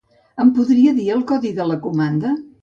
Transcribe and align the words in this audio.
Em 0.43 0.47
podria 0.59 0.93
dir 1.01 1.05
el 1.17 1.21
codi 1.33 1.53
de 1.61 1.69
comanda? 1.85 2.35